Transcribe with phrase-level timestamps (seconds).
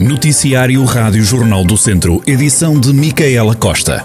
[0.00, 4.02] Noticiário Rádio Jornal do Centro, edição de Micaela Costa.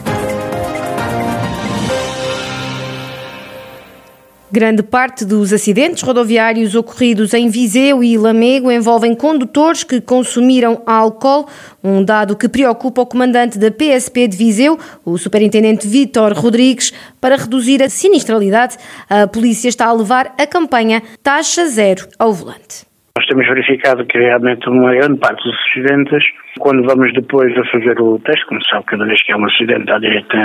[4.51, 11.47] Grande parte dos acidentes rodoviários ocorridos em Viseu e Lamego envolvem condutores que consumiram álcool,
[11.81, 16.91] um dado que preocupa o comandante da PSP de Viseu, o superintendente Vítor Rodrigues.
[17.21, 18.75] Para reduzir a sinistralidade,
[19.09, 22.85] a polícia está a levar a campanha Taxa Zero ao volante.
[23.17, 26.21] Nós temos verificado que realmente uma grande parte dos acidentes
[26.59, 29.91] quando vamos depois a fazer o teste, como sabe, cada vez que há um acidente
[29.91, 30.37] à direita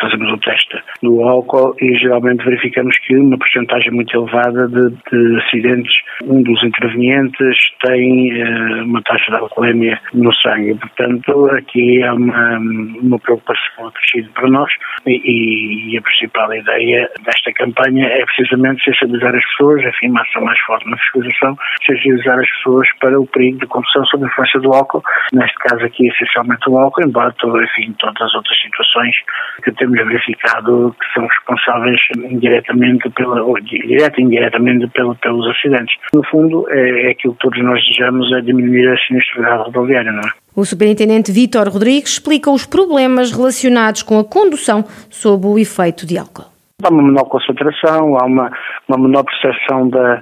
[0.00, 5.36] fazemos o teste do álcool e geralmente verificamos que uma porcentagem muito elevada de, de
[5.38, 5.92] acidentes,
[6.24, 10.74] um dos intervenientes tem uh, uma taxa de alcoolemia no sangue.
[10.74, 14.72] Portanto, aqui há uma, uma preocupação acrescida para nós
[15.06, 20.88] e, e, a principal ideia desta campanha é precisamente sensibilizar as pessoas, ação mais forte
[20.88, 25.02] na fiscalização, sensibilizar as pessoas para o perigo de condução sob a influência do álcool,
[25.32, 29.14] neste caso aqui essencialmente o álcool, embora enfim, todas as outras situações
[29.62, 35.94] que temos verificado que são responsáveis indiretamente pela, ou direta e indiretamente pela, pelos acidentes.
[36.14, 40.20] No fundo, é, é aquilo que todos nós desejamos, é diminuir a sinistralidade rodoviária, não
[40.20, 40.46] é?
[40.54, 46.16] O superintendente Vítor Rodrigues explica os problemas relacionados com a condução sob o efeito de
[46.16, 46.46] álcool.
[46.82, 48.50] Há uma menor concentração, há uma,
[48.88, 50.20] uma menor percepção da,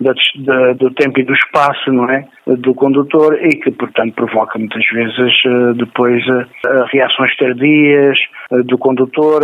[0.00, 2.26] da, da, do tempo e do espaço, não é?
[2.46, 8.16] Do condutor e que, portanto, provoca muitas vezes eh, depois eh, reações tardias
[8.52, 9.42] eh, do condutor,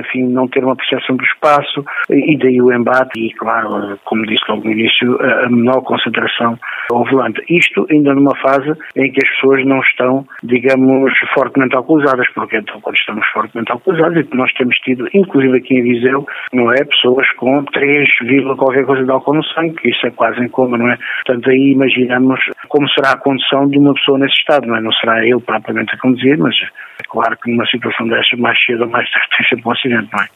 [0.00, 4.42] enfim, não ter uma percepção do espaço e daí o embate e, claro, como disse
[4.48, 6.58] logo no início, a menor concentração
[6.90, 7.40] ao volante.
[7.48, 12.80] Isto ainda numa fase em que as pessoas não estão, digamos, fortemente alcoolizadas, porque então
[12.80, 16.84] quando estamos fortemente alcoolizados, e nós temos tido, inclusive aqui em Viseu, não é?
[16.84, 18.08] Pessoas com 3,
[18.56, 20.98] qualquer coisa de álcool no sangue, que isso é quase em coma, não é?
[21.24, 24.80] Portanto, aí imaginamos como será a condução de uma pessoa nesse estado, não é?
[24.80, 26.54] Não será ele propriamente a conduzir, mas
[27.00, 30.08] é claro que numa situação dessa, mais cedo ou mais tarde tem sempre um acidente,
[30.12, 30.28] não é?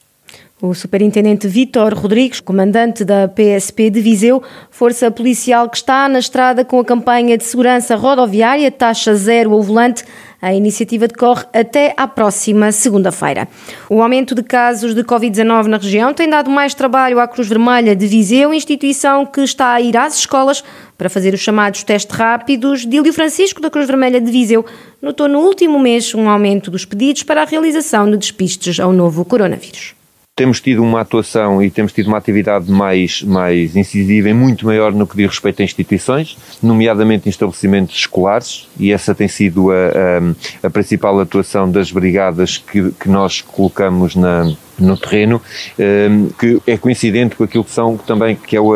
[0.60, 4.40] O superintendente Vítor Rodrigues, comandante da PSP de Viseu,
[4.70, 9.60] força policial que está na estrada com a campanha de segurança rodoviária Taxa Zero ao
[9.60, 10.04] Volante,
[10.40, 13.48] a iniciativa decorre até à próxima segunda-feira.
[13.90, 17.96] O aumento de casos de Covid-19 na região tem dado mais trabalho à Cruz Vermelha
[17.96, 20.62] de Viseu, instituição que está a ir às escolas
[21.02, 22.86] para fazer os chamados testes rápidos.
[22.86, 24.64] Dílio Francisco, da Cruz Vermelha de Viseu,
[25.02, 29.24] notou no último mês um aumento dos pedidos para a realização de despistes ao novo
[29.24, 29.96] coronavírus
[30.34, 34.90] temos tido uma atuação e temos tido uma atividade mais, mais incisiva e muito maior
[34.90, 39.74] no que diz respeito a instituições, nomeadamente em estabelecimentos escolares, e essa tem sido a,
[39.74, 45.40] a, a principal atuação das brigadas que, que nós colocamos na, no terreno,
[45.78, 48.74] um, que é coincidente com aquilo que são também, que é o,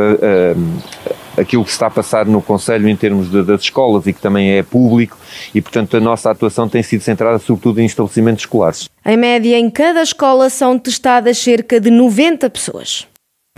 [1.36, 4.52] aquilo que está a passar no Conselho em termos de, das escolas e que também
[4.52, 5.16] é público
[5.54, 8.88] e, portanto, a nossa atuação tem sido centrada sobretudo em estabelecimentos escolares.
[9.04, 13.06] Em média, em cada escola são testadas cerca de 90 pessoas.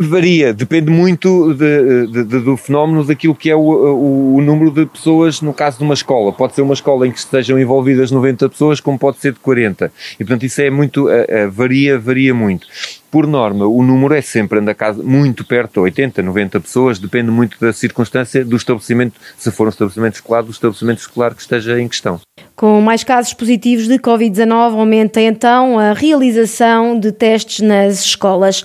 [0.01, 4.71] Varia, depende muito de, de, de, do fenómeno daquilo que é o, o, o, número
[4.71, 6.33] de pessoas no caso de uma escola.
[6.33, 9.91] Pode ser uma escola em que estejam envolvidas 90 pessoas, como pode ser de 40.
[10.15, 12.69] E portanto isso é muito, uh, uh, varia, varia muito.
[13.11, 17.31] Por norma, o número é sempre anda casa muito perto de 80, 90 pessoas, depende
[17.31, 21.81] muito da circunstância do estabelecimento, se for um estabelecimento escolar, do estabelecimento escolar que esteja
[21.81, 22.21] em questão.
[22.55, 28.65] Com mais casos positivos de Covid-19, aumenta então a realização de testes nas escolas.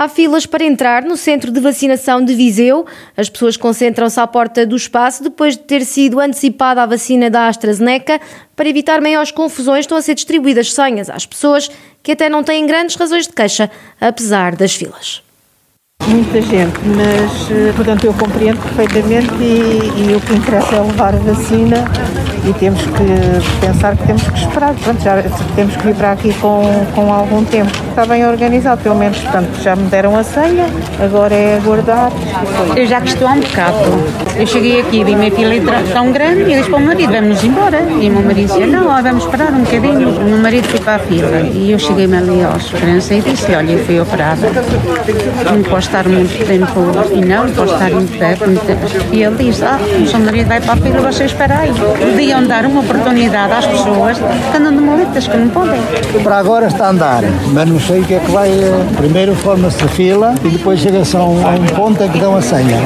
[0.00, 2.86] Há filas para entrar no centro de vacinação de Viseu.
[3.14, 7.48] As pessoas concentram-se à porta do espaço depois de ter sido antecipada a vacina da
[7.48, 8.18] AstraZeneca.
[8.56, 11.70] Para evitar maiores confusões, estão a ser distribuídas senhas às pessoas
[12.02, 15.22] que até não têm grandes razões de queixa, apesar das filas.
[16.08, 21.14] Muita gente, mas eh, portanto eu compreendo perfeitamente e, e o que interessa é levar
[21.14, 21.84] a vacina
[22.44, 24.74] e temos que pensar que temos que esperar.
[24.74, 25.22] Pronto, já
[25.54, 26.62] temos que vir para aqui com,
[26.94, 27.70] com algum tempo.
[27.90, 30.66] Está bem organizado, pelo menos, portanto, já me deram a senha,
[31.02, 32.10] agora é aguardar.
[32.76, 33.78] Eu já estou há um bocado.
[34.40, 35.60] Eu cheguei aqui, vi minha filha
[35.92, 37.82] tão grande e disse para o marido, vamos embora.
[37.82, 40.08] E o meu marido disse, não, vamos esperar um bocadinho.
[40.08, 43.54] O meu marido foi para a fila e eu cheguei-me ali aos segurança e disse,
[43.54, 44.48] olha, eu fui operada.
[45.52, 46.80] Não posso estar muito tempo
[47.12, 48.38] e não, posso estar em pé.
[49.12, 51.72] E ele disse, ah, o seu marido vai para a fila, você espera aí
[52.30, 55.80] podiam dar uma oportunidade às pessoas que andam de maletas, que não podem.
[56.22, 57.22] Para agora está a andar,
[57.52, 58.48] mas não sei o que é que vai.
[58.48, 62.18] Eh, primeiro forma-se a fila e depois chega-se a um, a um ponto em que
[62.18, 62.78] dão a senha.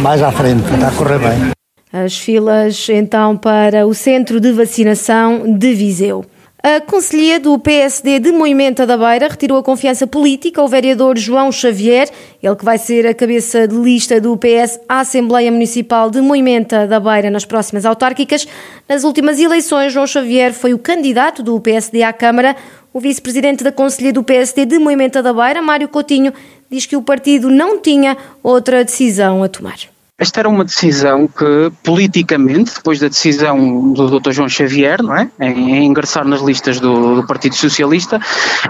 [0.00, 1.52] Mais à frente, está correr bem.
[1.92, 6.24] As filas então para o centro de vacinação de Viseu.
[6.60, 11.52] A Conselhia do PSD de Moimenta da Beira retirou a confiança política ao vereador João
[11.52, 12.10] Xavier,
[12.42, 16.84] ele que vai ser a cabeça de lista do PS à Assembleia Municipal de Moimenta
[16.84, 18.48] da Beira nas próximas autárquicas.
[18.88, 22.56] Nas últimas eleições, João Xavier foi o candidato do PSD à Câmara.
[22.92, 26.32] O vice-presidente da Conselhia do PSD de Moimenta da Beira, Mário Coutinho,
[26.68, 29.78] diz que o partido não tinha outra decisão a tomar.
[30.20, 34.32] Esta era uma decisão que, politicamente, depois da decisão do Dr.
[34.32, 35.30] João Xavier, não é?
[35.40, 38.18] em, ingressar nas listas do, do, Partido Socialista,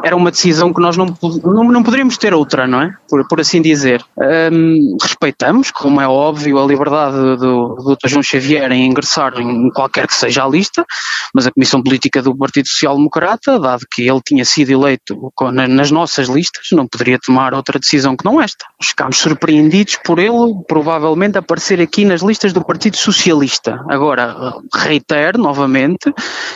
[0.04, 1.06] era uma decisão que nós não,
[1.42, 2.94] não, não poderíamos ter outra, não é?
[3.08, 4.04] Por, por assim dizer.
[4.52, 7.36] Um, respeitamos, como é óbvio, a liberdade do,
[7.76, 8.08] do Dr.
[8.08, 10.84] João Xavier em ingressar em qualquer que seja a lista,
[11.34, 15.32] mas a Comissão Política do Partido Social Democrata, dado que ele tinha sido eleito
[15.66, 18.66] nas nossas listas, não poderia tomar outra decisão que não esta.
[18.82, 23.80] Ficámos surpreendidos por ele, provavelmente aparecer aqui nas listas do Partido Socialista.
[23.88, 24.34] Agora,
[24.74, 26.12] reitero novamente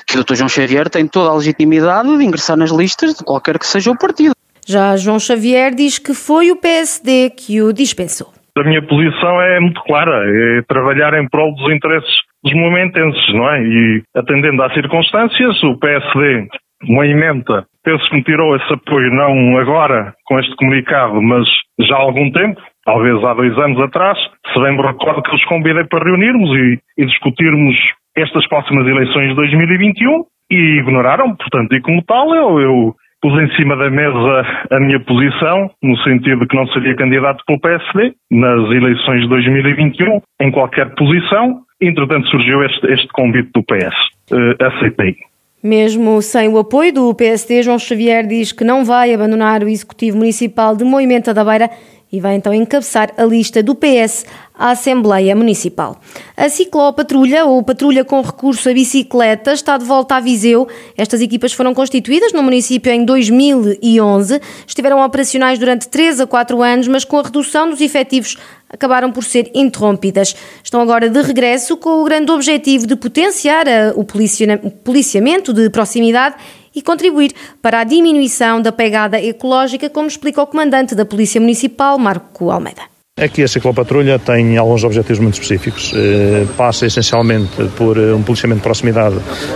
[0.06, 0.34] que o Dr.
[0.34, 3.98] João Xavier tem toda a legitimidade de ingressar nas listas de qualquer que seja o
[3.98, 4.32] partido.
[4.66, 8.28] Já João Xavier diz que foi o PSD que o dispensou.
[8.56, 12.12] A minha posição é muito clara, é trabalhar em prol dos interesses
[12.44, 13.62] dos momentenses, não é?
[13.62, 16.48] E atendendo às circunstâncias, o PSD,
[16.88, 21.46] uma emenda, penso que me tirou esse apoio não agora com este comunicado, mas
[21.80, 24.18] já há algum tempo, talvez há dois anos atrás,
[24.52, 27.76] se bem me recordo que os convidei para reunirmos e, e discutirmos
[28.16, 33.54] estas próximas eleições de 2021 e ignoraram, portanto, e como tal, eu, eu pus em
[33.56, 38.14] cima da mesa a minha posição, no sentido de que não seria candidato pelo PSD
[38.30, 41.60] nas eleições de 2021, em qualquer posição.
[41.80, 43.94] Entretanto, surgiu este, este convite do PS.
[44.30, 45.16] Uh, eh, aceitei.
[45.62, 50.18] Mesmo sem o apoio do PSD, João Xavier diz que não vai abandonar o Executivo
[50.18, 51.70] Municipal de Moimenta da Beira
[52.12, 55.98] e vai então encabeçar a lista do PS à Assembleia Municipal.
[56.36, 60.68] A Ciclopatrulha, ou Patrulha com Recurso a Bicicleta, está de volta a Viseu.
[60.96, 66.86] Estas equipas foram constituídas no município em 2011, estiveram operacionais durante 3 a 4 anos,
[66.86, 68.36] mas com a redução dos efetivos
[68.68, 70.36] acabaram por ser interrompidas.
[70.62, 76.36] Estão agora de regresso com o grande objetivo de potenciar o policiamento de proximidade
[76.74, 81.98] e contribuir para a diminuição da pegada ecológica, como explica o comandante da Polícia Municipal,
[81.98, 82.91] Marco Almeida.
[83.22, 85.92] Aqui a ciclopatrulha tem alguns objetivos muito específicos.
[85.94, 89.14] Eh, passa essencialmente por eh, um policiamento de proximidade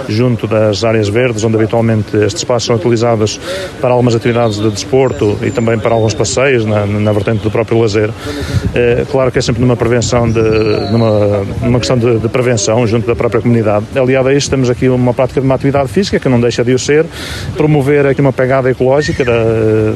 [0.09, 3.41] junto das áreas verdes, onde habitualmente estes espaços são utilizados
[3.81, 7.81] para algumas atividades de desporto e também para alguns passeios na, na vertente do próprio
[7.81, 8.09] lazer.
[8.73, 10.41] Eh, claro que é sempre numa prevenção, de,
[10.93, 13.85] numa, numa questão de, de, prevenção junto da própria comunidade.
[13.97, 16.73] Aliado a isto, temos aqui uma prática de uma atividade física, que não deixa de
[16.73, 17.05] o ser,
[17.57, 19.33] promover aqui uma pegada ecológica da,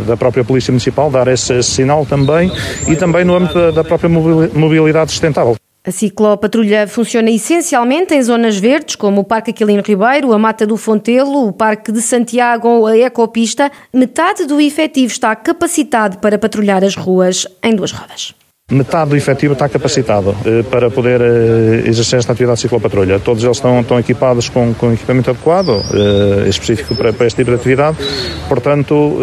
[0.08, 2.50] da própria Polícia Municipal, dar esse, esse sinal também
[2.88, 5.56] e também no âmbito da, da própria mobilidade sustentável.
[5.82, 10.76] A ciclopatrulha funciona essencialmente em zonas verdes, como o Parque Aquilino Ribeiro, a Mata do
[10.76, 13.72] Fontelo, o Parque de Santiago ou a Ecopista.
[13.92, 18.34] Metade do efetivo está capacitado para patrulhar as ruas em duas rodas.
[18.70, 23.18] Metade do efetivo está capacitado eh, para poder eh, exercer esta atividade de ciclopatrulha.
[23.18, 27.50] Todos eles estão, estão equipados com, com equipamento adequado, eh, específico para, para, este tipo
[27.50, 27.96] de atividade.
[28.48, 29.18] Portanto,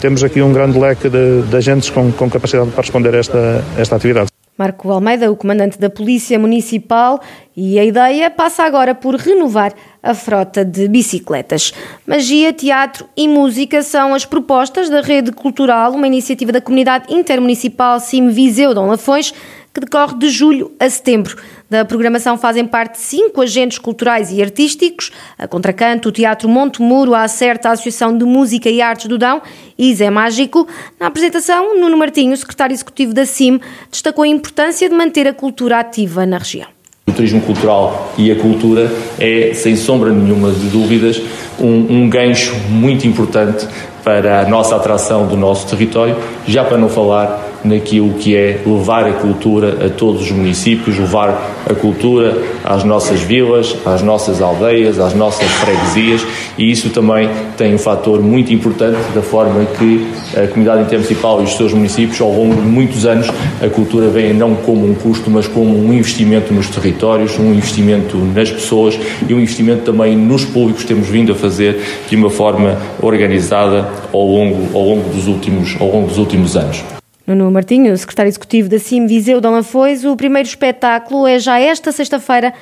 [0.00, 3.64] temos aqui um grande leque de, de agentes com, com capacidade para responder a esta,
[3.76, 4.28] esta atividade.
[4.56, 7.20] Marco Almeida, o comandante da Polícia Municipal,
[7.56, 9.72] e a ideia passa agora por renovar
[10.04, 11.72] a frota de bicicletas.
[12.06, 17.98] Magia, teatro e música são as propostas da Rede Cultural, uma iniciativa da Comunidade Intermunicipal
[17.98, 19.32] Sim Viseu Dom Lafões,
[19.72, 21.36] que decorre de julho a setembro.
[21.68, 27.14] Da programação fazem parte cinco agentes culturais e artísticos, a Contracanto, o Teatro Monte Muro,
[27.14, 29.42] a Acerta, a Associação de Música e Artes do Dão
[29.76, 30.68] e Zé Mágico.
[31.00, 33.58] Na apresentação, Nuno Martinho, secretário executivo da CIM,
[33.90, 36.73] destacou a importância de manter a cultura ativa na região.
[37.14, 41.20] Turismo cultural e a cultura é, sem sombra nenhuma de dúvidas,
[41.58, 43.66] um, um gancho muito importante
[44.02, 46.16] para a nossa atração do nosso território,
[46.46, 51.64] já para não falar naquilo que é levar a cultura a todos os municípios, levar
[51.68, 56.24] a cultura às nossas vilas, às nossas aldeias, às nossas freguesias
[56.56, 60.06] e isso também tem um fator muito importante da forma que
[60.36, 63.28] a comunidade intermunicipal e os seus municípios, ao longo de muitos anos,
[63.62, 68.16] a cultura vem não como um custo, mas como um investimento nos territórios, um investimento
[68.16, 72.78] nas pessoas e um investimento também nos públicos temos vindo a fazer de uma forma
[73.00, 76.93] organizada ao longo, ao longo, dos, últimos, ao longo dos últimos anos.
[77.26, 81.90] Nuno Martinho, secretário executivo da CIM Viseu de Alanfois, o primeiro espetáculo é já esta
[81.90, 82.52] sexta-feira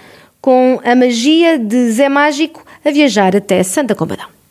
[0.40, 4.41] com a magia de Zé Mágico a viajar até Santa Combadão.